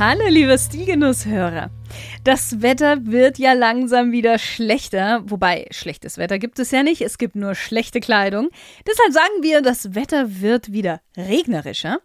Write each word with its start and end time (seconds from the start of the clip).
Hallo, 0.00 0.28
liebe 0.28 0.56
Stilgenusshörer. 0.56 1.70
Das 2.22 2.62
Wetter 2.62 3.04
wird 3.06 3.36
ja 3.36 3.52
langsam 3.54 4.12
wieder 4.12 4.38
schlechter, 4.38 5.22
wobei 5.24 5.66
schlechtes 5.72 6.18
Wetter 6.18 6.38
gibt 6.38 6.60
es 6.60 6.70
ja 6.70 6.84
nicht, 6.84 7.00
es 7.00 7.18
gibt 7.18 7.34
nur 7.34 7.56
schlechte 7.56 7.98
Kleidung. 7.98 8.50
Deshalb 8.86 9.12
sagen 9.12 9.42
wir, 9.42 9.60
das 9.60 9.96
Wetter 9.96 10.40
wird 10.40 10.70
wieder 10.70 11.00
regnerischer. 11.16 11.98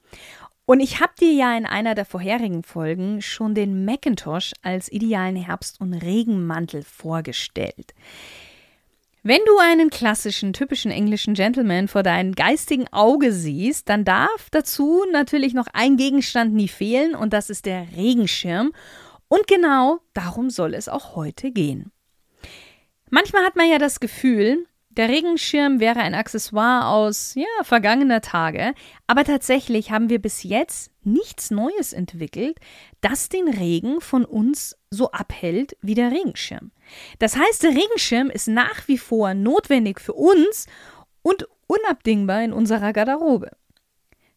Und 0.66 0.80
ich 0.80 1.02
habe 1.02 1.14
dir 1.20 1.34
ja 1.34 1.56
in 1.56 1.68
einer 1.68 1.94
der 1.94 2.06
vorherigen 2.06 2.64
Folgen 2.64 3.22
schon 3.22 3.54
den 3.54 3.86
Macintosh 3.86 4.54
als 4.64 4.92
idealen 4.92 5.36
Herbst- 5.36 5.80
und 5.80 5.94
Regenmantel 5.94 6.82
vorgestellt. 6.82 7.94
Wenn 9.26 9.40
du 9.46 9.58
einen 9.58 9.90
klassischen, 9.90 10.52
typischen 10.52 10.92
englischen 10.92 11.34
Gentleman 11.34 11.88
vor 11.88 12.04
deinem 12.04 12.34
geistigen 12.34 12.92
Auge 12.92 13.32
siehst, 13.32 13.88
dann 13.88 14.04
darf 14.04 14.50
dazu 14.52 15.06
natürlich 15.14 15.54
noch 15.54 15.68
ein 15.72 15.96
Gegenstand 15.96 16.54
nie 16.54 16.68
fehlen 16.68 17.16
und 17.16 17.32
das 17.32 17.50
ist 17.50 17.66
der 17.66 17.88
Regenschirm. 17.96 18.74
Und 19.30 19.48
genau 19.48 20.02
darum 20.14 20.50
soll 20.50 20.74
es 20.74 20.90
auch 20.90 21.16
heute 21.16 21.52
gehen. 21.52 21.94
Manchmal 23.10 23.46
hat 23.46 23.56
man 23.56 23.70
ja 23.70 23.78
das 23.78 24.02
Gefühl, 24.02 24.68
der 24.98 25.10
Regenschirm 25.10 25.80
wäre 25.80 26.00
ein 26.00 26.14
Accessoire 26.14 26.88
aus 26.88 27.34
ja, 27.36 27.46
vergangener 27.64 28.22
Tage, 28.22 28.74
aber 29.08 29.24
tatsächlich 29.24 29.92
haben 29.92 30.10
wir 30.10 30.22
bis 30.22 30.44
jetzt 30.44 30.92
nichts 31.04 31.52
Neues 31.52 31.94
entwickelt, 31.94 32.60
das 33.02 33.30
den 33.30 33.48
Regen 33.48 34.02
von 34.02 34.26
uns 34.26 34.78
so 34.90 35.12
abhält 35.12 35.76
wie 35.82 35.96
der 35.96 36.12
Regenschirm. 36.12 36.72
Das 37.20 37.36
heißt, 37.36 37.64
der 37.64 37.72
Regenschirm 37.72 38.30
ist 38.30 38.48
nach 38.48 38.88
wie 38.88 38.98
vor 38.98 39.34
notwendig 39.34 40.00
für 40.00 40.14
uns 40.14 40.68
und 41.22 41.48
unabdingbar 41.68 42.44
in 42.44 42.54
unserer 42.54 42.94
Garderobe. 42.94 43.52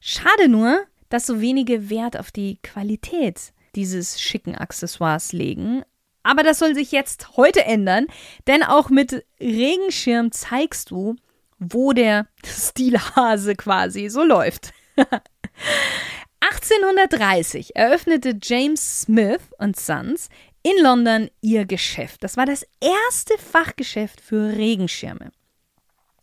Schade 0.00 0.48
nur, 0.48 0.84
dass 1.08 1.26
so 1.26 1.40
wenige 1.40 1.90
Wert 1.90 2.18
auf 2.18 2.30
die 2.30 2.58
Qualität 2.62 3.52
dieses 3.74 4.20
schicken 4.20 4.56
Accessoires 4.56 5.32
legen, 5.32 5.82
aber 6.26 6.42
das 6.42 6.58
soll 6.58 6.74
sich 6.74 6.92
jetzt 6.92 7.36
heute 7.36 7.64
ändern, 7.64 8.06
denn 8.46 8.62
auch 8.62 8.90
mit 8.90 9.24
Regenschirm 9.40 10.32
zeigst 10.32 10.90
du, 10.90 11.16
wo 11.58 11.92
der 11.92 12.26
Stilhase 12.44 13.54
quasi 13.54 14.08
so 14.08 14.22
läuft. 14.24 14.72
1830 16.40 17.76
eröffnete 17.76 18.38
James 18.42 19.02
Smith 19.02 19.40
und 19.58 19.78
Sons 19.78 20.28
in 20.62 20.82
London 20.82 21.30
ihr 21.40 21.64
Geschäft. 21.64 22.22
Das 22.24 22.36
war 22.36 22.44
das 22.44 22.66
erste 22.80 23.38
Fachgeschäft 23.38 24.20
für 24.20 24.56
Regenschirme. 24.56 25.30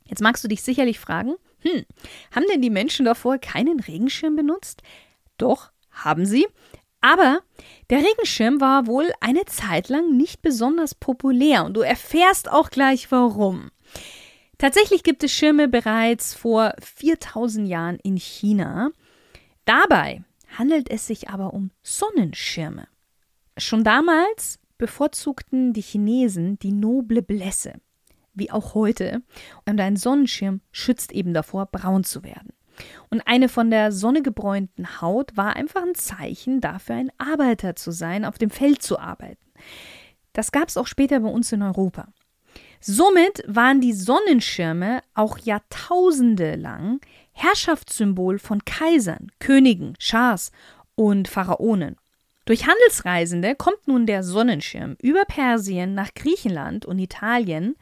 Jetzt 0.05 0.21
magst 0.21 0.43
du 0.43 0.47
dich 0.47 0.61
sicherlich 0.61 0.99
fragen, 0.99 1.35
hm, 1.61 1.85
haben 2.31 2.45
denn 2.51 2.61
die 2.61 2.69
Menschen 2.69 3.05
davor 3.05 3.37
keinen 3.37 3.79
Regenschirm 3.79 4.35
benutzt? 4.35 4.83
Doch, 5.37 5.71
haben 5.91 6.25
sie, 6.25 6.45
aber 7.03 7.41
der 7.89 7.99
Regenschirm 7.99 8.61
war 8.61 8.87
wohl 8.87 9.11
eine 9.19 9.43
Zeit 9.43 9.89
lang 9.89 10.15
nicht 10.15 10.41
besonders 10.41 10.95
populär 10.95 11.65
und 11.65 11.73
du 11.75 11.81
erfährst 11.81 12.49
auch 12.49 12.69
gleich 12.69 13.11
warum. 13.11 13.71
Tatsächlich 14.57 15.03
gibt 15.03 15.21
es 15.23 15.31
Schirme 15.33 15.67
bereits 15.67 16.33
vor 16.33 16.73
4000 16.79 17.67
Jahren 17.67 17.99
in 18.03 18.15
China. 18.15 18.91
Dabei 19.65 20.23
handelt 20.57 20.89
es 20.89 21.05
sich 21.05 21.29
aber 21.29 21.53
um 21.53 21.71
Sonnenschirme. 21.81 22.87
Schon 23.57 23.83
damals 23.83 24.59
bevorzugten 24.77 25.73
die 25.73 25.81
Chinesen 25.81 26.57
die 26.59 26.71
noble 26.71 27.21
Blässe, 27.21 27.73
wie 28.33 28.49
auch 28.49 28.75
heute, 28.75 29.21
und 29.65 29.81
ein 29.81 29.97
Sonnenschirm 29.97 30.61
schützt 30.71 31.11
eben 31.11 31.33
davor, 31.33 31.65
braun 31.65 32.05
zu 32.05 32.23
werden. 32.23 32.53
Und 33.09 33.21
eine 33.27 33.49
von 33.49 33.69
der 33.69 33.91
Sonne 33.91 34.21
gebräunten 34.21 35.01
Haut 35.01 35.35
war 35.37 35.55
einfach 35.55 35.83
ein 35.83 35.95
Zeichen 35.95 36.61
dafür, 36.61 36.95
ein 36.95 37.11
Arbeiter 37.17 37.75
zu 37.75 37.91
sein, 37.91 38.25
auf 38.25 38.37
dem 38.37 38.49
Feld 38.49 38.81
zu 38.81 38.99
arbeiten. 38.99 39.45
Das 40.33 40.51
gab 40.51 40.69
es 40.69 40.77
auch 40.77 40.87
später 40.87 41.19
bei 41.19 41.29
uns 41.29 41.51
in 41.51 41.61
Europa. 41.61 42.07
Somit 42.81 43.43
waren 43.47 43.79
die 43.79 43.93
Sonnenschirme 43.93 45.01
auch 45.13 45.37
Jahrtausende 45.37 46.55
lang 46.55 46.99
Herrschaftssymbol 47.31 48.39
von 48.39 48.65
Kaisern, 48.65 49.31
Königen, 49.39 49.95
Schahs 49.99 50.51
und 50.95 51.27
Pharaonen. 51.27 51.95
Durch 52.45 52.67
Handelsreisende 52.67 53.55
kommt 53.55 53.87
nun 53.87 54.05
der 54.05 54.21
Sonnenschirm 54.21 54.97
über 55.01 55.23
Persien 55.25 55.93
nach 55.93 56.13
Griechenland 56.13 56.85
und 56.85 56.99
Italien, 56.99 57.75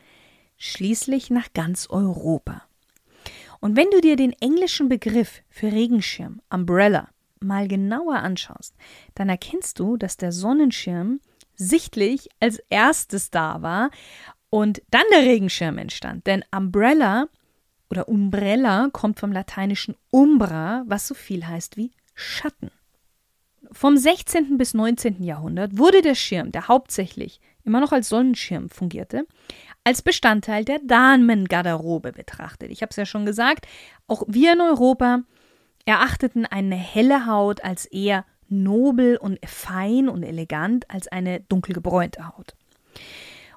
schließlich 0.58 1.32
nach 1.32 1.52
ganz 1.54 1.88
Europa. 1.90 2.62
Und 3.62 3.78
wenn 3.78 3.90
du 3.92 4.02
dir 4.02 4.16
den 4.16 4.34
englischen 4.42 4.90
Begriff 4.90 5.44
für 5.50 5.72
Regenschirm, 5.72 6.42
Umbrella, 6.50 7.10
mal 7.40 7.68
genauer 7.68 8.16
anschaust, 8.16 8.76
dann 9.16 9.30
erkennst 9.30 9.80
du, 9.80 9.98
dass 9.98 10.18
der 10.18 10.32
Sonnenschirm 10.32 11.22
sichtlich 11.56 12.30
als 12.40 12.60
erstes 12.70 13.30
da 13.30 13.62
war 13.62 13.92
und 14.50 14.82
dann 14.90 15.04
der 15.14 15.22
Regenschirm 15.22 15.78
entstand. 15.78 16.28
Denn 16.28 16.44
Umbrella 16.56 17.28
oder 17.90 18.10
Umbrella 18.10 18.90
kommt 18.92 19.20
vom 19.20 19.32
lateinischen 19.32 19.96
Umbra, 20.10 20.84
was 20.88 21.08
so 21.08 21.14
viel 21.14 21.48
heißt 21.48 21.78
wie 21.78 21.92
Schatten. 22.16 22.72
Vom 23.72 23.96
16. 23.96 24.58
bis 24.58 24.74
19. 24.74 25.24
Jahrhundert 25.24 25.78
wurde 25.78 26.02
der 26.02 26.16
Schirm, 26.16 26.52
der 26.52 26.68
hauptsächlich 26.68 27.40
immer 27.64 27.80
noch 27.80 27.92
als 27.92 28.10
Sonnenschirm 28.10 28.70
fungierte, 28.70 29.26
als 29.84 30.02
Bestandteil 30.02 30.66
der 30.66 30.80
Damengarderobe 30.80 32.12
betrachtet. 32.12 32.72
Ich 32.72 32.82
habe 32.82 32.92
es 32.92 32.96
ja 32.96 33.06
schon 33.06 33.26
gesagt, 33.26 33.68
auch 34.08 34.24
wir 34.28 34.54
in 34.54 34.62
Europa 34.62 35.22
erachteten 35.86 36.46
eine 36.46 36.76
helle 36.76 37.26
Haut 37.26 37.64
als 37.64 37.86
eher 37.86 38.26
nobel 38.48 39.18
und 39.18 39.40
fein 39.46 40.10
und 40.10 40.24
elegant 40.24 40.90
als 40.90 41.08
eine 41.08 41.40
dunkel 41.42 41.74
gebräunte 41.74 42.28
Haut. 42.28 42.56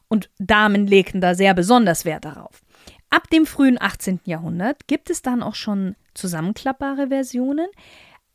Und 0.08 0.30
Damen 0.38 0.86
legten 0.86 1.20
da 1.20 1.34
sehr 1.34 1.54
besonders 1.54 2.04
Wert 2.04 2.24
darauf. 2.24 2.62
Ab 3.10 3.28
dem 3.30 3.46
frühen 3.46 3.80
18. 3.80 4.20
Jahrhundert 4.24 4.86
gibt 4.86 5.10
es 5.10 5.22
dann 5.22 5.42
auch 5.42 5.54
schon 5.54 5.96
zusammenklappbare 6.14 7.08
Versionen, 7.08 7.68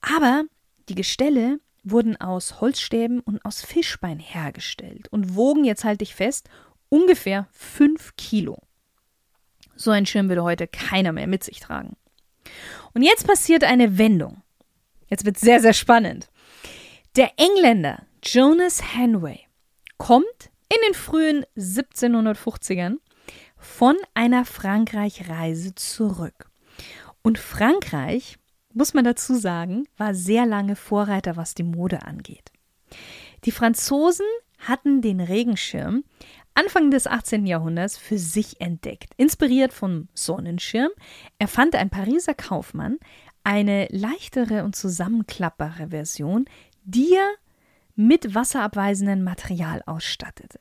aber 0.02 0.44
die 0.90 0.96
Gestelle 0.96 1.60
wurden 1.84 2.20
aus 2.20 2.62
Holzstäben 2.62 3.20
und 3.20 3.44
aus 3.46 3.62
Fischbein 3.62 4.20
hergestellt 4.20 5.08
und 5.10 5.36
wogen, 5.36 5.64
jetzt 5.64 5.84
halte 5.84 6.04
ich 6.04 6.16
fest, 6.16 6.50
ungefähr 6.90 7.48
5 7.52 8.16
Kilo. 8.18 8.58
So 9.76 9.92
ein 9.92 10.06
Schirm 10.06 10.30
würde 10.30 10.44
heute 10.44 10.68
keiner 10.68 11.12
mehr 11.14 11.28
mit 11.28 11.44
sich 11.44 11.60
tragen. 11.60 11.96
Und 12.94 13.04
jetzt 13.04 13.26
passiert 13.28 13.64
eine 13.64 13.98
Wendung. 13.98 14.42
Jetzt 15.08 15.26
wird 15.26 15.38
sehr, 15.38 15.62
sehr 15.62 15.74
spannend. 15.74 16.30
Der 17.16 17.32
Engländer 17.38 18.04
Jonas 18.24 18.96
Hanway 18.96 19.40
kommt 19.98 20.50
in 20.70 20.78
den 20.88 20.94
frühen 20.94 21.46
1750ern 21.58 22.98
von 23.58 23.96
einer 24.14 24.46
Frankreich-Reise 24.46 25.76
zurück. 25.76 26.50
Und 27.22 27.38
Frankreich, 27.38 28.38
muss 28.80 28.94
man 28.94 29.04
dazu 29.04 29.36
sagen, 29.36 29.88
war 29.98 30.16
sehr 30.16 30.46
lange 30.46 30.78
Vorreiter, 30.78 31.36
was 31.36 31.54
die 31.54 31.64
Mode 31.64 32.04
angeht. 32.04 32.50
Die 33.44 33.52
Franzosen 33.52 34.26
hatten 34.58 35.02
den 35.02 35.20
Regenschirm 35.20 36.06
Anfang 36.54 36.90
des 36.90 37.06
18. 37.06 37.46
Jahrhunderts 37.46 37.98
für 37.98 38.18
sich 38.18 38.62
entdeckt. 38.62 39.12
Inspiriert 39.18 39.74
vom 39.74 40.08
Sonnenschirm 40.14 40.90
erfand 41.40 41.76
ein 41.76 41.90
Pariser 41.90 42.34
Kaufmann 42.34 42.98
eine 43.44 43.88
leichtere 43.92 44.64
und 44.64 44.78
zusammenklappbare 44.78 45.90
Version, 45.90 46.46
die 46.84 47.14
er 47.14 47.30
mit 47.96 48.34
wasserabweisendem 48.34 49.24
Material 49.24 49.84
ausstattete. 49.86 50.60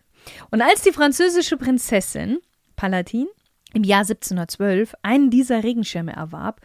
Und 0.51 0.61
als 0.61 0.83
die 0.83 0.93
französische 0.93 1.57
Prinzessin 1.57 2.39
Palatin 2.75 3.29
im 3.75 3.85
Jahr 3.85 4.01
1712 4.01 4.95
einen 5.03 5.31
dieser 5.31 5.63
Regenschirme 5.63 6.13
erwarb, 6.13 6.61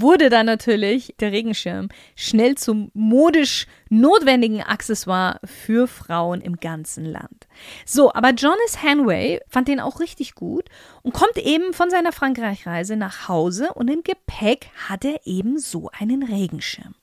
wurde 0.00 0.28
dann 0.28 0.46
natürlich 0.46 1.14
der 1.20 1.32
Regenschirm 1.32 1.88
schnell 2.14 2.56
zum 2.56 2.90
modisch 2.94 3.66
notwendigen 3.88 4.62
Accessoire 4.62 5.40
für 5.44 5.86
Frauen 5.86 6.40
im 6.40 6.56
ganzen 6.56 7.04
Land. 7.04 7.46
So, 7.84 8.12
aber 8.12 8.30
Jonas 8.30 8.82
Hanway 8.82 9.40
fand 9.48 9.68
den 9.68 9.80
auch 9.80 10.00
richtig 10.00 10.34
gut 10.34 10.68
und 11.02 11.14
kommt 11.14 11.38
eben 11.38 11.72
von 11.72 11.90
seiner 11.90 12.12
Frankreichreise 12.12 12.96
nach 12.96 13.28
Hause 13.28 13.72
und 13.74 13.88
im 13.88 14.02
Gepäck 14.02 14.68
hat 14.88 15.04
er 15.04 15.26
eben 15.26 15.58
so 15.58 15.90
einen 15.98 16.22
Regenschirm. 16.22 16.94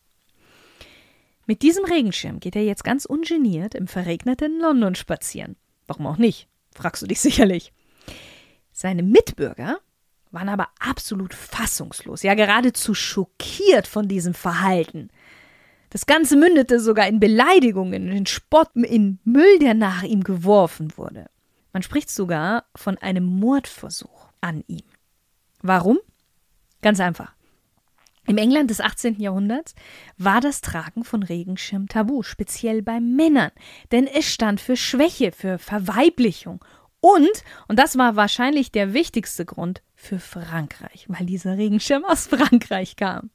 Mit 1.45 1.61
diesem 1.61 1.83
Regenschirm 1.83 2.39
geht 2.39 2.55
er 2.55 2.63
jetzt 2.63 2.85
ganz 2.85 3.05
ungeniert 3.05 3.75
im 3.75 3.87
verregneten 3.87 4.59
London 4.59 4.95
spazieren. 4.95 5.57
Warum 5.87 6.07
auch 6.07 6.17
nicht? 6.17 6.47
fragst 6.73 7.01
du 7.01 7.07
dich 7.07 7.19
sicherlich. 7.21 7.73
Seine 8.71 9.03
Mitbürger 9.03 9.79
waren 10.33 10.49
aber 10.49 10.69
absolut 10.79 11.33
fassungslos, 11.33 12.23
ja 12.23 12.33
geradezu 12.33 12.93
schockiert 12.93 13.87
von 13.87 14.07
diesem 14.07 14.33
Verhalten. 14.33 15.09
Das 15.89 16.05
Ganze 16.07 16.35
mündete 16.35 16.79
sogar 16.79 17.07
in 17.07 17.19
Beleidigungen, 17.19 18.09
in 18.09 18.25
Spott, 18.25 18.69
in 18.75 19.19
Müll, 19.23 19.59
der 19.59 19.75
nach 19.75 20.01
ihm 20.01 20.23
geworfen 20.23 20.91
wurde. 20.97 21.29
Man 21.71 21.83
spricht 21.83 22.09
sogar 22.09 22.65
von 22.75 22.97
einem 22.97 23.25
Mordversuch 23.25 24.29
an 24.41 24.63
ihm. 24.67 24.83
Warum? 25.61 25.99
Ganz 26.81 26.99
einfach. 26.99 27.33
Im 28.25 28.37
England 28.37 28.69
des 28.69 28.81
18. 28.81 29.19
Jahrhunderts 29.19 29.75
war 30.17 30.41
das 30.41 30.61
Tragen 30.61 31.03
von 31.03 31.23
Regenschirm 31.23 31.87
tabu, 31.87 32.23
speziell 32.23 32.81
bei 32.81 32.99
Männern, 32.99 33.51
denn 33.91 34.07
es 34.07 34.25
stand 34.25 34.61
für 34.61 34.77
Schwäche, 34.77 35.31
für 35.31 35.59
Verweiblichung 35.59 36.63
und, 37.03 37.43
und 37.67 37.77
das 37.79 37.97
war 37.97 38.15
wahrscheinlich 38.15 38.71
der 38.71 38.93
wichtigste 38.93 39.43
Grund, 39.43 39.83
für 40.03 40.19
Frankreich, 40.19 41.05
weil 41.07 41.25
dieser 41.25 41.57
Regenschirm 41.57 42.05
aus 42.05 42.27
Frankreich 42.27 42.95
kam. 42.95 43.29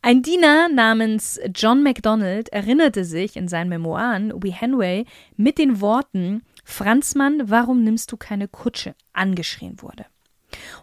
Ein 0.00 0.22
Diener 0.22 0.68
namens 0.68 1.38
John 1.54 1.82
MacDonald 1.82 2.48
erinnerte 2.48 3.04
sich 3.04 3.36
in 3.36 3.46
seinen 3.46 3.68
Memoiren, 3.68 4.32
wie 4.42 4.50
Henway 4.50 5.04
mit 5.36 5.58
den 5.58 5.80
Worten 5.80 6.42
Franzmann, 6.64 7.50
warum 7.50 7.84
nimmst 7.84 8.10
du 8.10 8.16
keine 8.16 8.48
Kutsche? 8.48 8.94
angeschrien 9.12 9.80
wurde. 9.82 10.06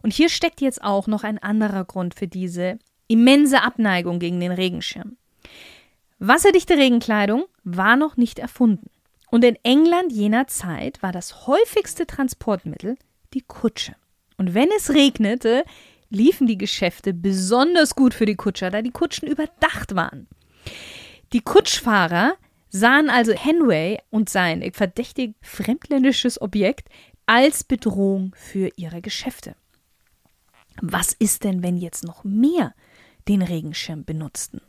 Und 0.03 0.13
hier 0.13 0.29
steckt 0.29 0.61
jetzt 0.61 0.83
auch 0.83 1.07
noch 1.07 1.23
ein 1.23 1.37
anderer 1.39 1.83
Grund 1.85 2.13
für 2.13 2.27
diese 2.27 2.77
immense 3.07 3.61
Abneigung 3.61 4.19
gegen 4.19 4.39
den 4.39 4.51
Regenschirm. 4.51 5.17
Wasserdichte 6.19 6.77
Regenkleidung 6.77 7.45
war 7.63 7.95
noch 7.95 8.15
nicht 8.15 8.39
erfunden. 8.39 8.89
Und 9.31 9.43
in 9.43 9.57
England 9.63 10.11
jener 10.11 10.47
Zeit 10.47 11.01
war 11.01 11.11
das 11.11 11.47
häufigste 11.47 12.05
Transportmittel 12.05 12.95
die 13.33 13.41
Kutsche. 13.41 13.95
Und 14.37 14.53
wenn 14.53 14.69
es 14.77 14.93
regnete, 14.93 15.63
liefen 16.09 16.47
die 16.47 16.57
Geschäfte 16.57 17.13
besonders 17.13 17.95
gut 17.95 18.13
für 18.13 18.25
die 18.25 18.35
Kutscher, 18.35 18.69
da 18.69 18.81
die 18.81 18.91
Kutschen 18.91 19.27
überdacht 19.27 19.95
waren. 19.95 20.27
Die 21.33 21.41
Kutschfahrer 21.41 22.35
sahen 22.69 23.09
also 23.09 23.33
Henway 23.33 23.99
und 24.09 24.29
sein 24.29 24.71
verdächtig 24.73 25.35
fremdländisches 25.41 26.41
Objekt 26.41 26.89
als 27.25 27.63
Bedrohung 27.63 28.35
für 28.35 28.69
ihre 28.75 29.01
Geschäfte. 29.01 29.55
Was 30.81 31.13
ist 31.13 31.43
denn, 31.43 31.63
wenn 31.63 31.77
jetzt 31.77 32.03
noch 32.03 32.23
mehr 32.23 32.73
den 33.27 33.41
Regenschirm 33.41 34.03
benutzten? 34.03 34.61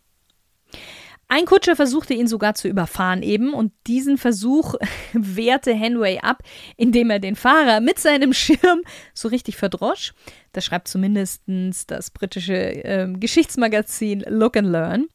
Ein 1.35 1.47
Kutscher 1.47 1.77
versuchte 1.77 2.13
ihn 2.13 2.27
sogar 2.27 2.53
zu 2.53 2.69
überfahren 2.69 3.23
eben 3.23 3.55
und 3.55 3.73
diesen 3.87 4.19
Versuch 4.19 4.75
wehrte 5.15 5.73
Henway 5.73 6.19
ab, 6.19 6.43
indem 6.77 7.09
er 7.09 7.21
den 7.21 7.37
Fahrer 7.37 7.81
mit 7.81 7.99
seinem 7.99 8.35
Schirm 8.35 8.83
so 9.15 9.29
richtig 9.29 9.57
verdrosch. 9.57 10.13
Das 10.53 10.67
schreibt 10.67 10.89
zumindest 10.89 11.41
das 11.87 12.11
britische 12.11 12.85
äh, 12.85 13.11
Geschichtsmagazin 13.11 14.27
Look 14.29 14.59
and 14.59 14.69
Learn. 14.69 15.07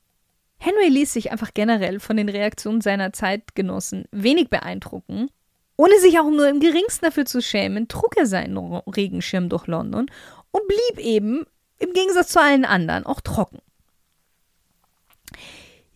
Henry 0.57 0.87
ließ 0.87 1.13
sich 1.13 1.31
einfach 1.31 1.53
generell 1.53 1.99
von 1.99 2.17
den 2.17 2.29
Reaktionen 2.29 2.81
seiner 2.81 3.13
Zeitgenossen 3.13 4.05
wenig 4.09 4.49
beeindrucken. 4.49 5.29
Ohne 5.75 5.99
sich 5.99 6.17
auch 6.17 6.31
nur 6.31 6.49
im 6.49 6.59
geringsten 6.59 7.05
dafür 7.05 7.25
zu 7.25 7.43
schämen, 7.43 7.89
trug 7.89 8.17
er 8.17 8.25
seinen 8.25 8.57
Regenschirm 8.57 9.49
durch 9.49 9.67
London 9.67 10.09
und 10.49 10.67
blieb 10.67 11.05
eben, 11.05 11.45
im 11.77 11.93
Gegensatz 11.93 12.29
zu 12.29 12.41
allen 12.41 12.65
anderen, 12.65 13.05
auch 13.05 13.21
trocken. 13.21 13.59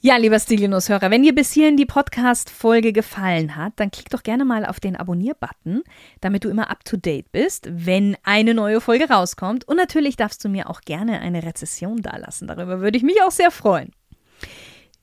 Ja, 0.04 0.18
lieber 0.18 0.40
Stilinus-Hörer, 0.40 1.12
wenn 1.12 1.22
dir 1.22 1.36
bis 1.36 1.52
hierhin 1.52 1.78
die 1.78 1.86
Podcast-Folge 1.86 2.92
gefallen 2.92 3.56
hat, 3.56 3.74
dann 3.76 3.92
klick 3.92 4.10
doch 4.10 4.24
gerne 4.24 4.46
mal 4.46 4.66
auf 4.66 4.80
den 4.80 4.96
Abonnier-Button, 4.96 5.84
damit 6.22 6.44
du 6.44 6.50
immer 6.50 6.72
up 6.72 6.84
to 6.84 6.98
date 6.98 7.32
bist, 7.32 7.68
wenn 7.70 8.18
eine 8.24 8.56
neue 8.56 8.82
Folge 8.82 9.08
rauskommt. 9.08 9.68
Und 9.68 9.78
natürlich 9.78 10.16
darfst 10.16 10.44
du 10.44 10.50
mir 10.50 10.72
auch 10.72 10.82
gerne 10.82 11.20
eine 11.20 11.44
Rezession 11.44 12.02
dalassen. 12.02 12.48
Darüber 12.48 12.82
würde 12.82 12.98
ich 12.98 13.04
mich 13.04 13.22
auch 13.22 13.30
sehr 13.30 13.52
freuen. 13.52 13.92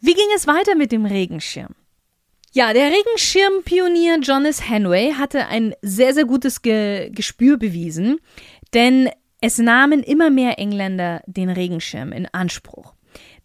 Wie 0.01 0.15
ging 0.15 0.27
es 0.35 0.49
weiter 0.49 0.75
mit 0.75 0.91
dem 0.91 1.07
Regenschirm? 1.07 1.77
Ja, 2.51 2.73
der 2.73 2.91
Regenschirmpionier 2.91 4.19
Jonas 4.19 4.69
Henway 4.69 5.13
hatte 5.13 5.47
ein 5.47 5.75
sehr, 5.81 6.13
sehr 6.13 6.25
gutes 6.25 6.61
Ge 6.61 7.11
Gespür 7.11 7.57
bewiesen, 7.57 8.19
denn 8.75 9.11
es 9.41 9.59
nahmen 9.59 10.03
immer 10.03 10.29
mehr 10.29 10.59
Engländer 10.59 11.23
den 11.27 11.51
Regenschirm 11.51 12.11
in 12.11 12.27
Anspruch. 12.27 12.95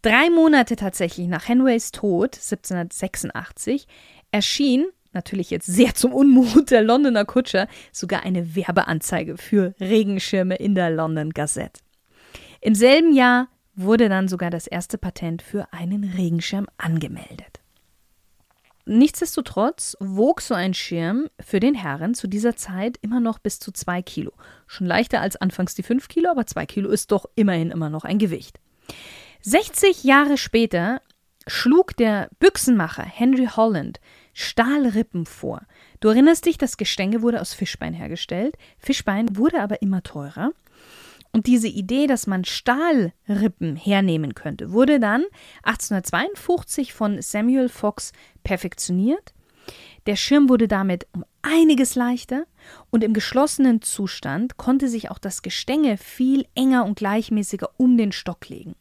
Drei 0.04 0.30
Monate 0.30 0.76
tatsächlich 0.76 1.30
nach 1.30 1.48
Henways 1.48 1.94
Tod, 1.94 2.36
1786, 2.36 3.88
erschien, 4.32 4.86
natürlich 5.14 5.50
jetzt 5.50 5.66
sehr 5.66 5.96
zum 5.96 6.12
Unmut 6.12 6.72
der 6.72 6.82
Londoner 6.82 7.24
Kutscher, 7.24 7.70
sogar 7.94 8.24
eine 8.24 8.54
Werbeanzeige 8.54 9.38
für 9.38 9.74
Regenschirme 9.80 10.58
in 10.58 10.76
der 10.76 10.90
London 10.90 11.30
Gazette. 11.30 11.80
Im 12.60 12.76
selben 12.76 13.14
Jahr 13.14 13.48
wurde 13.76 14.10
dann 14.10 14.28
sogar 14.28 14.50
das 14.50 14.68
erste 14.68 14.98
Patent 14.98 15.42
für 15.42 15.72
einen 15.72 16.04
Regenschirm 16.04 16.68
angemeldet. 16.76 17.62
Nichtsdestotrotz 18.86 19.96
wog 20.02 20.42
so 20.42 20.54
ein 20.54 20.74
Schirm 20.74 21.30
für 21.40 21.62
den 21.62 21.76
Herren 21.76 22.14
zu 22.14 22.28
dieser 22.28 22.58
Zeit 22.58 22.98
immer 23.02 23.22
noch 23.22 23.40
bis 23.40 23.58
zu 23.60 23.72
zwei 23.72 24.02
Kilo. 24.02 24.34
Schon 24.68 24.86
leichter 24.86 25.22
als 25.22 25.38
anfangs 25.38 25.76
die 25.76 25.84
fünf 25.84 26.10
Kilo, 26.10 26.30
aber 26.30 26.46
zwei 26.46 26.66
Kilo 26.66 26.90
ist 26.90 27.14
doch 27.14 27.26
immerhin 27.36 27.72
immer 27.72 27.90
noch 27.90 28.04
ein 28.04 28.20
Gewicht. 28.20 28.60
60 29.46 30.06
Jahre 30.06 30.38
später 30.38 31.02
schlug 31.48 31.98
der 31.98 32.30
Büchsenmacher 32.40 33.04
Henry 33.04 33.50
Holland 33.54 34.00
Stahlrippen 34.34 35.26
vor. 35.26 35.64
Du 36.00 36.08
erinnerst 36.08 36.46
dich, 36.46 36.58
das 36.58 36.78
Gestänge 36.78 37.22
wurde 37.22 37.42
aus 37.42 37.54
Fischbein 37.54 37.94
hergestellt. 37.94 38.56
Fischbein 38.78 39.36
wurde 39.36 39.62
aber 39.62 39.82
immer 39.82 40.02
teurer. 40.02 40.52
Und 41.34 41.46
diese 41.46 41.68
Idee, 41.68 42.08
dass 42.08 42.26
man 42.26 42.46
Stahlrippen 42.46 43.76
hernehmen 43.76 44.34
könnte, 44.34 44.72
wurde 44.72 45.02
dann 45.02 45.26
1852 45.64 46.94
von 46.94 47.22
Samuel 47.22 47.68
Fox 47.68 48.14
perfektioniert. 48.46 49.34
Der 50.06 50.16
Schirm 50.16 50.48
wurde 50.48 50.70
damit 50.70 51.06
um 51.12 51.26
einiges 51.42 51.96
leichter 51.96 52.46
und 52.92 53.04
im 53.04 53.14
geschlossenen 53.14 53.82
Zustand 53.82 54.56
konnte 54.56 54.88
sich 54.88 55.12
auch 55.12 55.20
das 55.20 55.42
Gestänge 55.42 55.98
viel 55.98 56.46
enger 56.56 56.86
und 56.86 56.98
gleichmäßiger 56.98 57.70
um 57.76 57.98
den 57.98 58.14
Stock 58.14 58.48
legen. 58.48 58.76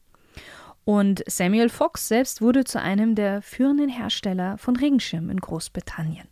Und 0.85 1.23
Samuel 1.27 1.69
Fox 1.69 2.09
selbst 2.09 2.43
wurde 2.43 2.65
zu 2.65 2.81
einem 2.81 3.15
der 3.15 3.43
führenden 3.43 3.89
Hersteller 3.89 4.59
von 4.59 4.77
Regenschirmen 4.77 5.31
in 5.31 5.41
Großbritannien. 5.41 6.27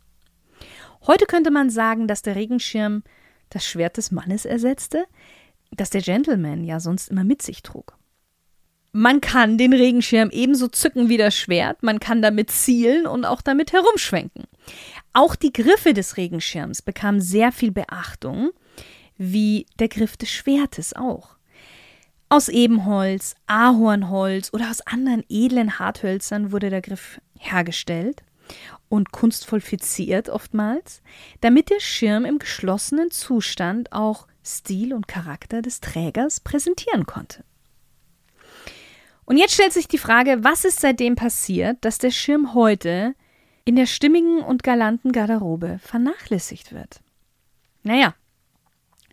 Heute 1.07 1.25
könnte 1.25 1.51
man 1.51 1.69
sagen, 1.69 2.07
dass 2.07 2.21
der 2.21 2.35
Regenschirm 2.35 3.03
das 3.49 3.65
Schwert 3.65 3.97
des 3.97 4.11
Mannes 4.11 4.45
ersetzte, 4.45 5.05
das 5.71 5.89
der 5.89 6.01
Gentleman 6.01 6.63
ja 6.63 6.79
sonst 6.79 7.09
immer 7.09 7.23
mit 7.23 7.41
sich 7.41 7.63
trug. 7.63 7.97
Man 8.93 9.21
kann 9.21 9.57
den 9.57 9.71
Regenschirm 9.71 10.29
ebenso 10.31 10.67
zücken 10.67 11.07
wie 11.07 11.15
das 11.15 11.33
Schwert, 11.33 11.81
man 11.81 12.01
kann 12.01 12.21
damit 12.21 12.51
zielen 12.51 13.07
und 13.07 13.23
auch 13.23 13.41
damit 13.41 13.71
herumschwenken. 13.71 14.43
Auch 15.13 15.35
die 15.35 15.53
Griffe 15.53 15.93
des 15.93 16.17
Regenschirms 16.17 16.81
bekamen 16.81 17.21
sehr 17.21 17.53
viel 17.53 17.71
Beachtung, 17.71 18.51
wie 19.17 19.65
der 19.79 19.87
Griff 19.87 20.17
des 20.17 20.29
Schwertes 20.29 20.93
auch. 20.93 21.37
Aus 22.31 22.47
Ebenholz, 22.47 23.35
Ahornholz 23.47 24.53
oder 24.53 24.69
aus 24.69 24.79
anderen 24.87 25.21
edlen 25.27 25.79
Harthölzern 25.79 26.53
wurde 26.53 26.69
der 26.69 26.81
Griff 26.81 27.19
hergestellt 27.37 28.23
und 28.87 29.11
kunstvoll 29.11 29.59
fixiert 29.59 30.29
oftmals, 30.29 31.01
damit 31.41 31.69
der 31.69 31.81
Schirm 31.81 32.23
im 32.23 32.39
geschlossenen 32.39 33.11
Zustand 33.11 33.91
auch 33.91 34.27
Stil 34.45 34.93
und 34.93 35.09
Charakter 35.09 35.61
des 35.61 35.81
Trägers 35.81 36.39
präsentieren 36.39 37.05
konnte. 37.05 37.43
Und 39.25 39.35
jetzt 39.35 39.55
stellt 39.55 39.73
sich 39.73 39.89
die 39.89 39.97
Frage, 39.97 40.41
was 40.41 40.63
ist 40.63 40.79
seitdem 40.79 41.15
passiert, 41.15 41.79
dass 41.81 41.97
der 41.97 42.11
Schirm 42.11 42.53
heute 42.53 43.13
in 43.65 43.75
der 43.75 43.87
stimmigen 43.87 44.39
und 44.39 44.63
galanten 44.63 45.11
Garderobe 45.11 45.81
vernachlässigt 45.83 46.71
wird? 46.71 47.01
Naja, 47.83 48.15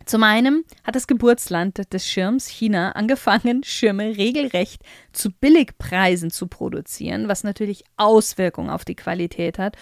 zum 0.09 0.23
einen 0.23 0.65
hat 0.83 0.95
das 0.95 1.05
Geburtsland 1.05 1.93
des 1.93 2.07
Schirms, 2.07 2.47
China, 2.47 2.93
angefangen, 2.93 3.63
Schirme 3.63 4.17
regelrecht 4.17 4.81
zu 5.13 5.29
Billigpreisen 5.31 6.31
zu 6.31 6.47
produzieren, 6.47 7.27
was 7.27 7.43
natürlich 7.43 7.83
Auswirkungen 7.95 8.71
auf 8.71 8.85
die 8.85 8.95
Qualität 8.95 9.59
hat 9.59 9.77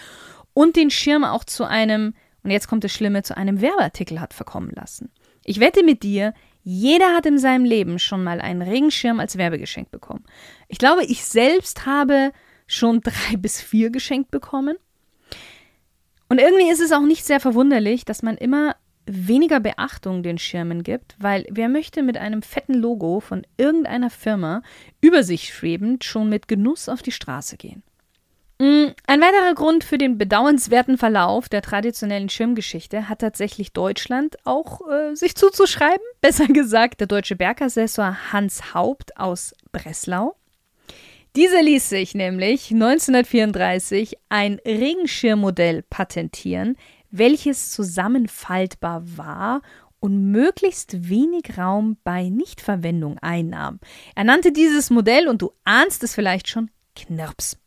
und 0.54 0.76
den 0.76 0.90
Schirm 0.92 1.24
auch 1.24 1.46
zu 1.46 1.64
einem, 1.64 2.14
und 2.44 2.52
jetzt 2.52 2.68
kommt 2.68 2.84
das 2.84 2.92
Schlimme, 2.92 3.24
zu 3.24 3.38
einem 3.38 3.62
Werbeartikel 3.62 4.20
hat 4.20 4.34
verkommen 4.34 4.72
lassen. 4.76 5.14
Ich 5.46 5.62
wette 5.62 5.82
mit 5.82 6.04
dir, 6.04 6.34
jeder 6.62 7.16
hat 7.16 7.26
in 7.26 7.40
seinem 7.40 7.64
Leben 7.64 7.98
schon 7.98 8.22
mal 8.22 8.42
einen 8.42 8.62
Regenschirm 8.62 9.22
als 9.22 9.38
Werbegeschenk 9.38 9.92
bekommen. 9.92 10.26
Ich 10.68 10.78
glaube, 10.78 11.06
ich 11.06 11.24
selbst 11.24 11.86
habe 11.86 12.34
schon 12.68 13.00
drei 13.04 13.38
bis 13.38 13.62
vier 13.62 13.92
geschenkt 13.92 14.30
bekommen. 14.30 14.76
Und 16.28 16.40
irgendwie 16.42 16.70
ist 16.70 16.82
es 16.82 16.92
auch 16.92 17.06
nicht 17.06 17.24
sehr 17.24 17.40
verwunderlich, 17.40 18.04
dass 18.04 18.24
man 18.24 18.36
immer 18.36 18.76
weniger 19.08 19.60
Beachtung 19.60 20.22
den 20.22 20.38
Schirmen 20.38 20.84
gibt, 20.84 21.16
weil 21.18 21.46
wer 21.50 21.70
möchte 21.70 22.04
mit 22.04 22.18
einem 22.18 22.42
fetten 22.42 22.74
Logo 22.74 23.20
von 23.20 23.48
irgendeiner 23.58 24.10
Firma 24.10 24.62
über 25.02 25.24
sich 25.24 25.54
schwebend 25.54 26.04
schon 26.04 26.30
mit 26.30 26.48
Genuss 26.48 26.90
auf 26.90 27.02
die 27.02 27.12
Straße 27.12 27.58
gehen? 27.58 27.84
Mm, 28.60 28.88
ein 29.06 29.22
weiterer 29.22 29.54
Grund 29.54 29.84
für 29.84 30.00
den 30.00 30.18
bedauernswerten 30.18 30.98
Verlauf 30.98 31.48
der 31.48 31.62
traditionellen 31.62 32.28
Schirmgeschichte 32.28 33.08
hat 33.08 33.20
tatsächlich 33.20 33.72
Deutschland 33.72 34.38
auch 34.46 34.82
äh, 34.90 35.16
sich 35.16 35.36
zuzuschreiben. 35.36 36.02
Besser 36.22 36.48
gesagt, 36.48 37.00
der 37.00 37.08
deutsche 37.08 37.36
Bergassessor 37.36 38.18
Hans 38.32 38.74
Haupt 38.74 39.16
aus 39.18 39.54
Breslau. 39.72 40.36
Dieser 41.36 41.62
ließ 41.62 41.90
sich 41.90 42.16
nämlich 42.16 42.72
1934 42.72 44.18
ein 44.28 44.60
Regenschirmmodell 44.66 45.84
patentieren, 45.84 46.78
welches 47.18 47.72
zusammenfaltbar 47.72 49.04
war 49.18 49.62
und 50.00 50.32
möglichst 50.32 51.10
wenig 51.10 51.58
Raum 51.58 51.98
bei 52.04 52.30
Nichtverwendung 52.30 53.18
einnahm. 53.20 53.80
Er 54.16 54.24
nannte 54.24 54.52
dieses 54.52 54.90
Modell, 54.90 55.28
und 55.28 55.42
du 55.42 55.52
ahnst 55.64 56.04
es 56.04 56.14
vielleicht 56.14 56.48
schon, 56.48 56.70
Knirps. 56.96 57.58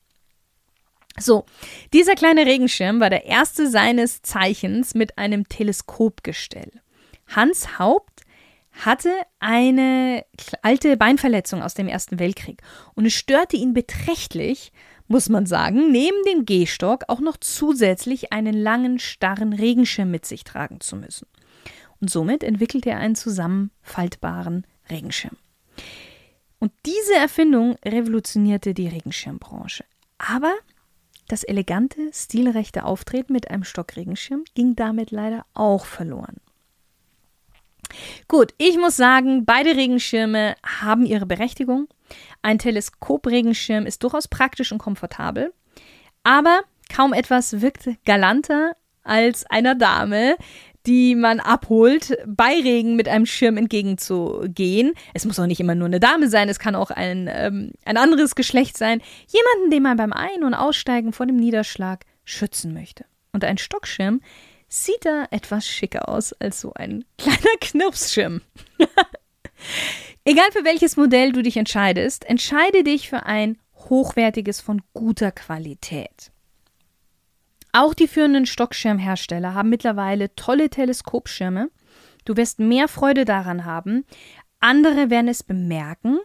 So, 1.18 1.44
dieser 1.92 2.14
kleine 2.14 2.46
Regenschirm 2.46 3.00
war 3.00 3.10
der 3.10 3.26
erste 3.26 3.68
seines 3.68 4.22
Zeichens 4.22 4.94
mit 4.94 5.18
einem 5.18 5.48
Teleskopgestell. 5.48 6.70
Hans 7.26 7.78
Haupt 7.78 8.22
hatte 8.72 9.12
eine 9.40 10.24
alte 10.62 10.96
Beinverletzung 10.96 11.62
aus 11.62 11.74
dem 11.74 11.88
Ersten 11.88 12.18
Weltkrieg 12.18 12.62
und 12.94 13.06
es 13.06 13.12
störte 13.12 13.56
ihn 13.56 13.74
beträchtlich, 13.74 14.72
muss 15.10 15.28
man 15.28 15.44
sagen, 15.44 15.90
neben 15.90 16.22
dem 16.24 16.46
Gehstock 16.46 17.02
auch 17.08 17.18
noch 17.18 17.36
zusätzlich 17.36 18.32
einen 18.32 18.54
langen, 18.54 19.00
starren 19.00 19.52
Regenschirm 19.52 20.08
mit 20.08 20.24
sich 20.24 20.44
tragen 20.44 20.80
zu 20.80 20.94
müssen. 20.94 21.26
Und 22.00 22.10
somit 22.10 22.44
entwickelte 22.44 22.90
er 22.90 22.98
einen 22.98 23.16
zusammenfaltbaren 23.16 24.64
Regenschirm. 24.88 25.36
Und 26.60 26.70
diese 26.86 27.16
Erfindung 27.16 27.76
revolutionierte 27.84 28.72
die 28.72 28.86
Regenschirmbranche. 28.86 29.84
Aber 30.18 30.54
das 31.26 31.42
elegante, 31.42 32.12
stilrechte 32.12 32.84
Auftreten 32.84 33.32
mit 33.32 33.50
einem 33.50 33.64
Stockregenschirm 33.64 34.44
ging 34.54 34.76
damit 34.76 35.10
leider 35.10 35.44
auch 35.54 35.86
verloren. 35.86 36.36
Gut, 38.28 38.54
ich 38.58 38.78
muss 38.78 38.96
sagen, 38.96 39.44
beide 39.44 39.74
Regenschirme 39.74 40.54
haben 40.64 41.04
ihre 41.04 41.26
Berechtigung. 41.26 41.88
Ein 42.42 42.58
Teleskopregenschirm 42.58 43.86
ist 43.86 44.02
durchaus 44.02 44.28
praktisch 44.28 44.72
und 44.72 44.78
komfortabel, 44.78 45.52
aber 46.22 46.62
kaum 46.94 47.12
etwas 47.12 47.60
wirkt 47.60 47.88
galanter 48.04 48.76
als 49.02 49.46
einer 49.46 49.74
Dame, 49.74 50.36
die 50.86 51.14
man 51.14 51.40
abholt, 51.40 52.16
bei 52.26 52.52
Regen 52.52 52.96
mit 52.96 53.08
einem 53.08 53.26
Schirm 53.26 53.56
entgegenzugehen. 53.56 54.94
Es 55.12 55.26
muss 55.26 55.38
auch 55.38 55.46
nicht 55.46 55.60
immer 55.60 55.74
nur 55.74 55.86
eine 55.86 56.00
Dame 56.00 56.28
sein, 56.28 56.48
es 56.48 56.58
kann 56.58 56.74
auch 56.74 56.90
ein, 56.90 57.28
ähm, 57.30 57.72
ein 57.84 57.96
anderes 57.96 58.34
Geschlecht 58.34 58.78
sein. 58.78 59.02
Jemanden, 59.28 59.70
den 59.70 59.82
man 59.82 59.96
beim 59.96 60.12
Ein- 60.12 60.44
und 60.44 60.54
Aussteigen 60.54 61.12
vor 61.12 61.26
dem 61.26 61.36
Niederschlag 61.36 62.04
schützen 62.24 62.72
möchte. 62.72 63.04
Und 63.32 63.44
ein 63.44 63.58
Stockschirm 63.58 64.20
sieht 64.68 65.04
da 65.04 65.26
etwas 65.30 65.66
schicker 65.66 66.08
aus 66.08 66.32
als 66.34 66.60
so 66.60 66.72
ein 66.74 67.04
kleiner 67.18 67.38
Knirpsschirm. 67.60 68.40
Egal 70.30 70.52
für 70.52 70.62
welches 70.62 70.96
Modell 70.96 71.32
du 71.32 71.42
dich 71.42 71.56
entscheidest, 71.56 72.24
entscheide 72.24 72.84
dich 72.84 73.08
für 73.08 73.26
ein 73.26 73.58
hochwertiges 73.74 74.60
von 74.60 74.80
guter 74.94 75.32
Qualität. 75.32 76.30
Auch 77.72 77.94
die 77.94 78.06
führenden 78.06 78.46
Stockschirmhersteller 78.46 79.54
haben 79.54 79.70
mittlerweile 79.70 80.32
tolle 80.36 80.70
Teleskopschirme. 80.70 81.68
Du 82.24 82.36
wirst 82.36 82.60
mehr 82.60 82.86
Freude 82.86 83.24
daran 83.24 83.64
haben. 83.64 84.04
Andere 84.60 85.10
werden 85.10 85.26
es 85.26 85.42
bemerken, 85.42 86.20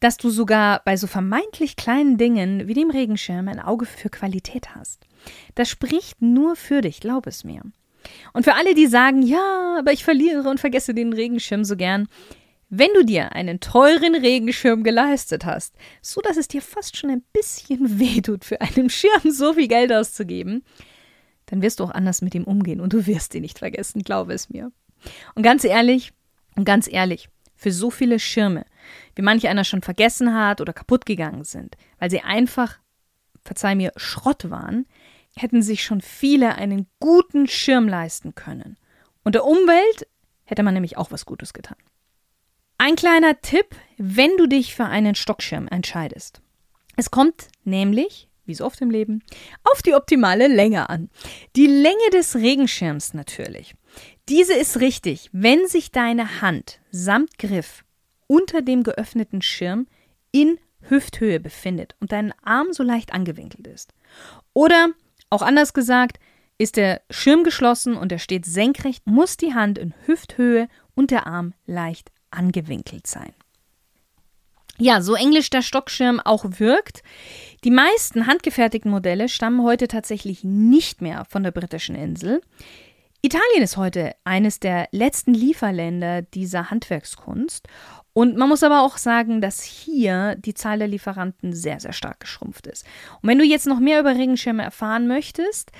dass 0.00 0.18
du 0.18 0.28
sogar 0.28 0.82
bei 0.84 0.98
so 0.98 1.06
vermeintlich 1.06 1.76
kleinen 1.76 2.18
Dingen 2.18 2.68
wie 2.68 2.74
dem 2.74 2.90
Regenschirm 2.90 3.48
ein 3.48 3.58
Auge 3.58 3.86
für 3.86 4.10
Qualität 4.10 4.74
hast. 4.74 5.06
Das 5.54 5.70
spricht 5.70 6.20
nur 6.20 6.56
für 6.56 6.82
dich, 6.82 7.00
glaub 7.00 7.26
es 7.26 7.42
mir. 7.44 7.62
Und 8.34 8.44
für 8.44 8.54
alle, 8.54 8.74
die 8.74 8.86
sagen, 8.86 9.22
ja, 9.22 9.76
aber 9.78 9.92
ich 9.92 10.04
verliere 10.04 10.48
und 10.48 10.60
vergesse 10.60 10.92
den 10.92 11.14
Regenschirm 11.14 11.64
so 11.64 11.76
gern, 11.76 12.06
wenn 12.70 12.94
du 12.94 13.04
dir 13.04 13.32
einen 13.32 13.58
teuren 13.58 14.14
Regenschirm 14.14 14.84
geleistet 14.84 15.44
hast, 15.44 15.74
so 16.00 16.20
dass 16.20 16.36
es 16.36 16.46
dir 16.46 16.62
fast 16.62 16.96
schon 16.96 17.10
ein 17.10 17.24
bisschen 17.32 17.98
wehtut, 17.98 18.44
für 18.44 18.60
einen 18.60 18.88
Schirm 18.88 19.30
so 19.30 19.54
viel 19.54 19.68
Geld 19.68 19.92
auszugeben, 19.92 20.64
dann 21.46 21.62
wirst 21.62 21.80
du 21.80 21.84
auch 21.84 21.90
anders 21.90 22.22
mit 22.22 22.34
ihm 22.34 22.44
umgehen 22.44 22.80
und 22.80 22.92
du 22.92 23.06
wirst 23.06 23.34
ihn 23.34 23.42
nicht 23.42 23.58
vergessen, 23.58 24.02
glaube 24.02 24.32
es 24.32 24.50
mir. 24.50 24.70
Und 25.34 25.42
ganz 25.42 25.64
ehrlich, 25.64 26.12
und 26.56 26.64
ganz 26.64 26.86
ehrlich, 26.90 27.28
für 27.56 27.72
so 27.72 27.90
viele 27.90 28.20
Schirme, 28.20 28.64
wie 29.16 29.22
manch 29.22 29.48
einer 29.48 29.64
schon 29.64 29.82
vergessen 29.82 30.34
hat 30.34 30.60
oder 30.60 30.72
kaputt 30.72 31.04
gegangen 31.04 31.44
sind, 31.44 31.76
weil 31.98 32.10
sie 32.10 32.20
einfach, 32.20 32.78
verzeih 33.42 33.74
mir, 33.74 33.92
Schrott 33.96 34.48
waren, 34.48 34.86
hätten 35.36 35.62
sich 35.62 35.82
schon 35.82 36.00
viele 36.00 36.54
einen 36.54 36.86
guten 37.00 37.48
Schirm 37.48 37.88
leisten 37.88 38.34
können. 38.34 38.78
Und 39.24 39.34
der 39.34 39.44
Umwelt 39.44 40.06
hätte 40.44 40.62
man 40.62 40.74
nämlich 40.74 40.96
auch 40.96 41.10
was 41.10 41.26
Gutes 41.26 41.52
getan. 41.52 41.76
Ein 42.82 42.96
kleiner 42.96 43.38
Tipp, 43.42 43.76
wenn 43.98 44.38
du 44.38 44.46
dich 44.46 44.74
für 44.74 44.86
einen 44.86 45.14
Stockschirm 45.14 45.68
entscheidest. 45.68 46.40
Es 46.96 47.10
kommt 47.10 47.48
nämlich, 47.62 48.30
wie 48.46 48.54
so 48.54 48.64
oft 48.64 48.80
im 48.80 48.88
Leben, 48.90 49.22
auf 49.64 49.82
die 49.82 49.92
optimale 49.92 50.48
Länge 50.48 50.88
an. 50.88 51.10
Die 51.56 51.66
Länge 51.66 52.08
des 52.14 52.36
Regenschirms 52.36 53.12
natürlich. 53.12 53.74
Diese 54.30 54.54
ist 54.54 54.80
richtig, 54.80 55.28
wenn 55.30 55.68
sich 55.68 55.92
deine 55.92 56.40
Hand 56.40 56.80
samt 56.90 57.38
Griff 57.38 57.84
unter 58.28 58.62
dem 58.62 58.82
geöffneten 58.82 59.42
Schirm 59.42 59.86
in 60.32 60.58
Hüfthöhe 60.80 61.38
befindet 61.38 61.96
und 62.00 62.12
dein 62.12 62.32
Arm 62.42 62.68
so 62.72 62.82
leicht 62.82 63.12
angewinkelt 63.12 63.66
ist. 63.66 63.92
Oder, 64.54 64.88
auch 65.28 65.42
anders 65.42 65.74
gesagt, 65.74 66.18
ist 66.56 66.78
der 66.78 67.02
Schirm 67.10 67.44
geschlossen 67.44 67.94
und 67.94 68.10
er 68.10 68.18
steht 68.18 68.46
senkrecht, 68.46 69.06
muss 69.06 69.36
die 69.36 69.52
Hand 69.52 69.76
in 69.76 69.92
Hüfthöhe 70.06 70.66
und 70.94 71.10
der 71.10 71.26
Arm 71.26 71.52
leicht 71.66 72.10
angewinkelt 72.30 73.06
sein. 73.06 73.32
Ja, 74.78 75.02
so 75.02 75.14
englisch 75.14 75.50
der 75.50 75.60
Stockschirm 75.60 76.20
auch 76.20 76.44
wirkt, 76.58 77.02
die 77.64 77.70
meisten 77.70 78.26
handgefertigten 78.26 78.90
Modelle 78.90 79.28
stammen 79.28 79.62
heute 79.62 79.88
tatsächlich 79.88 80.42
nicht 80.42 81.02
mehr 81.02 81.26
von 81.26 81.42
der 81.42 81.50
britischen 81.50 81.94
Insel. 81.94 82.40
Italien 83.20 83.62
ist 83.62 83.76
heute 83.76 84.14
eines 84.24 84.60
der 84.60 84.88
letzten 84.92 85.34
Lieferländer 85.34 86.22
dieser 86.22 86.70
Handwerkskunst. 86.70 87.68
Und 88.14 88.36
man 88.38 88.48
muss 88.48 88.62
aber 88.62 88.82
auch 88.82 88.96
sagen, 88.96 89.42
dass 89.42 89.62
hier 89.62 90.34
die 90.36 90.54
Zahl 90.54 90.78
der 90.78 90.88
Lieferanten 90.88 91.52
sehr, 91.52 91.78
sehr 91.78 91.92
stark 91.92 92.20
geschrumpft 92.20 92.66
ist. 92.66 92.86
Und 93.20 93.28
wenn 93.28 93.38
du 93.38 93.44
jetzt 93.44 93.66
noch 93.66 93.78
mehr 93.78 94.00
über 94.00 94.16
Regenschirme 94.16 94.62
erfahren 94.62 95.06
möchtest, 95.06 95.70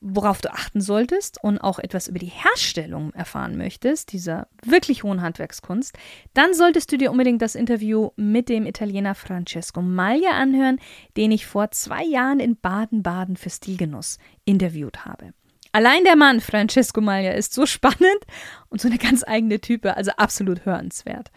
worauf 0.00 0.40
du 0.40 0.52
achten 0.52 0.80
solltest 0.80 1.42
und 1.42 1.58
auch 1.58 1.78
etwas 1.78 2.08
über 2.08 2.18
die 2.18 2.26
Herstellung 2.26 3.12
erfahren 3.14 3.56
möchtest, 3.56 4.12
dieser 4.12 4.48
wirklich 4.64 5.02
hohen 5.02 5.22
Handwerkskunst, 5.22 5.96
dann 6.34 6.54
solltest 6.54 6.92
du 6.92 6.98
dir 6.98 7.10
unbedingt 7.10 7.42
das 7.42 7.54
Interview 7.54 8.10
mit 8.16 8.48
dem 8.48 8.66
Italiener 8.66 9.14
Francesco 9.14 9.82
Maglia 9.82 10.30
anhören, 10.30 10.78
den 11.16 11.32
ich 11.32 11.46
vor 11.46 11.70
zwei 11.70 12.04
Jahren 12.04 12.40
in 12.40 12.56
Baden-Baden 12.60 13.36
für 13.36 13.50
Stilgenuss 13.50 14.18
interviewt 14.44 15.04
habe. 15.04 15.32
Allein 15.72 16.02
der 16.04 16.16
Mann, 16.16 16.40
Francesco 16.40 17.00
Maglia, 17.00 17.32
ist 17.32 17.52
so 17.52 17.66
spannend 17.66 18.24
und 18.68 18.80
so 18.80 18.88
eine 18.88 18.98
ganz 18.98 19.22
eigene 19.26 19.60
Type, 19.60 19.96
also 19.96 20.12
absolut 20.16 20.64
hörenswert. 20.64 21.30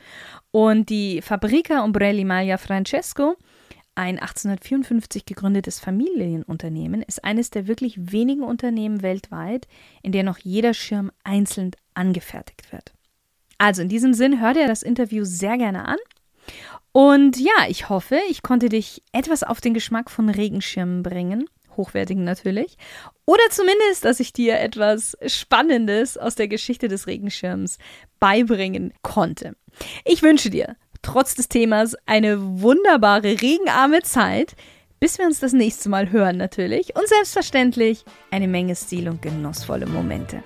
Und 0.51 0.89
die 0.89 1.21
Fabrica 1.21 1.83
Ombrelli 1.83 2.23
Maglia 2.23 2.57
Francesco 2.57 3.35
ein 3.95 4.19
1854 4.19 5.25
gegründetes 5.25 5.79
Familienunternehmen 5.79 7.01
ist 7.01 7.23
eines 7.23 7.49
der 7.49 7.67
wirklich 7.67 8.11
wenigen 8.11 8.43
Unternehmen 8.43 9.01
weltweit, 9.01 9.67
in 10.01 10.11
der 10.11 10.23
noch 10.23 10.37
jeder 10.37 10.73
Schirm 10.73 11.11
einzeln 11.23 11.71
angefertigt 11.93 12.71
wird. 12.71 12.93
Also 13.57 13.81
in 13.81 13.89
diesem 13.89 14.13
Sinn, 14.13 14.41
hör 14.41 14.53
dir 14.53 14.67
das 14.67 14.81
Interview 14.81 15.23
sehr 15.23 15.57
gerne 15.57 15.87
an. 15.87 15.97
Und 16.91 17.37
ja, 17.37 17.67
ich 17.69 17.89
hoffe, 17.89 18.19
ich 18.29 18.41
konnte 18.41 18.69
dich 18.69 19.03
etwas 19.11 19.43
auf 19.43 19.61
den 19.61 19.73
Geschmack 19.73 20.09
von 20.09 20.29
Regenschirmen 20.29 21.03
bringen. 21.03 21.45
Hochwertigen 21.77 22.23
natürlich. 22.23 22.77
Oder 23.25 23.43
zumindest, 23.49 24.03
dass 24.03 24.19
ich 24.19 24.33
dir 24.33 24.59
etwas 24.59 25.17
Spannendes 25.25 26.17
aus 26.17 26.35
der 26.35 26.47
Geschichte 26.47 26.87
des 26.87 27.07
Regenschirms 27.07 27.77
beibringen 28.19 28.93
konnte. 29.03 29.55
Ich 30.05 30.21
wünsche 30.21 30.49
dir 30.49 30.75
trotz 31.01 31.35
des 31.35 31.49
Themas 31.49 31.95
eine 32.05 32.61
wunderbare, 32.61 33.41
regenarme 33.41 34.01
Zeit, 34.01 34.55
bis 34.99 35.17
wir 35.17 35.25
uns 35.25 35.39
das 35.39 35.53
nächste 35.53 35.89
Mal 35.89 36.11
hören 36.11 36.37
natürlich 36.37 36.95
und 36.95 37.07
selbstverständlich 37.07 38.05
eine 38.29 38.47
Menge 38.47 38.75
Stil 38.75 39.09
und 39.09 39.21
genussvolle 39.21 39.87
Momente. 39.87 40.43